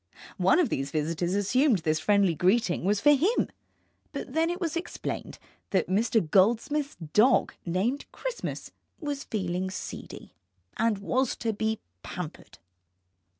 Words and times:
One 0.39 0.57
of 0.57 0.69
these 0.69 0.89
visitors 0.89 1.35
assumed 1.35 1.77
this 1.83 1.99
friendly 1.99 2.33
greeting 2.33 2.85
was 2.85 2.99
for 2.99 3.11
him, 3.11 3.49
but 4.11 4.33
then 4.33 4.49
it 4.49 4.59
was 4.59 4.75
explained 4.75 5.37
that 5.69 5.89
Mr. 5.89 6.27
Goldsmith's 6.27 6.97
dog, 7.13 7.53
named 7.67 8.11
Christmas, 8.11 8.71
was 8.99 9.25
feeling 9.25 9.69
seedy, 9.69 10.33
and 10.75 10.97
was 10.97 11.35
to 11.35 11.53
be 11.53 11.81
pampered. 12.01 12.57